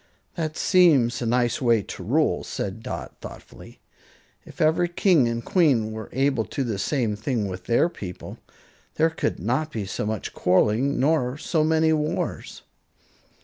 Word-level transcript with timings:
"That 0.33 0.57
seems 0.57 1.21
a 1.21 1.27
nice 1.27 1.61
way 1.61 1.83
to 1.83 2.03
rule," 2.03 2.43
said 2.43 2.81
Dot, 2.81 3.13
thoughtfully. 3.21 3.81
"If 4.47 4.59
every 4.59 4.89
king 4.89 5.27
and 5.27 5.45
queen 5.45 5.91
were 5.91 6.09
able 6.11 6.43
to 6.43 6.63
do 6.63 6.67
the 6.71 6.79
same 6.79 7.15
thing 7.15 7.47
with 7.47 7.65
their 7.65 7.87
people, 7.87 8.39
there 8.95 9.11
could 9.11 9.39
not 9.39 9.71
be 9.71 9.85
so 9.85 10.07
much 10.07 10.33
quarreling 10.33 10.99
nor 10.99 11.37
so 11.37 11.63
many 11.63 11.93
wars." 11.93 12.63